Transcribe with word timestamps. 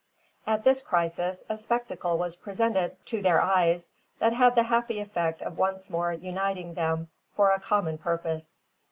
At 0.47 0.63
this 0.63 0.81
crisis, 0.81 1.43
a 1.47 1.59
spectacle 1.59 2.17
was 2.17 2.35
presented 2.35 2.97
to 3.05 3.21
their 3.21 3.39
eyes 3.39 3.91
that 4.17 4.33
had 4.33 4.55
the 4.55 4.63
happy 4.63 4.99
effect 4.99 5.43
of 5.43 5.59
once 5.59 5.91
more 5.91 6.11
uniting 6.11 6.73
them 6.73 7.09
for 7.35 7.51
a 7.51 7.59
common 7.59 7.99
purpose. 7.99 8.57